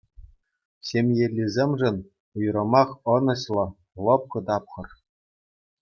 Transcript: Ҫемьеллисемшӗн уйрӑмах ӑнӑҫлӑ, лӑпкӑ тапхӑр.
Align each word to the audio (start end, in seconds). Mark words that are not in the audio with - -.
Ҫемьеллисемшӗн 0.91 1.97
уйрӑмах 2.41 2.89
ӑнӑҫлӑ, 3.17 3.67
лӑпкӑ 4.05 4.39
тапхӑр. 4.53 4.87